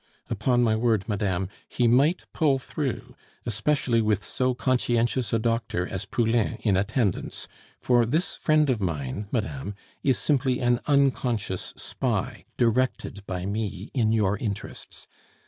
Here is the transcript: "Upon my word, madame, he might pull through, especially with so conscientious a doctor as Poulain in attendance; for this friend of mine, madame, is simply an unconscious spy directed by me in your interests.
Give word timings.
"Upon 0.31 0.63
my 0.63 0.75
word, 0.75 1.07
madame, 1.07 1.47
he 1.69 1.87
might 1.87 2.25
pull 2.33 2.57
through, 2.57 3.15
especially 3.45 4.01
with 4.01 4.23
so 4.23 4.55
conscientious 4.55 5.31
a 5.31 5.37
doctor 5.37 5.85
as 5.87 6.05
Poulain 6.05 6.57
in 6.61 6.75
attendance; 6.75 7.47
for 7.79 8.07
this 8.07 8.35
friend 8.35 8.71
of 8.71 8.81
mine, 8.81 9.27
madame, 9.31 9.75
is 10.01 10.17
simply 10.17 10.59
an 10.59 10.79
unconscious 10.87 11.71
spy 11.77 12.45
directed 12.57 13.23
by 13.27 13.45
me 13.45 13.91
in 13.93 14.11
your 14.11 14.39
interests. 14.39 15.05